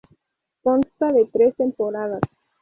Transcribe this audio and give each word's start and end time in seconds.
Consta 0.63 1.09
de 1.11 1.25
tres 1.31 1.55
temporadas. 1.57 2.21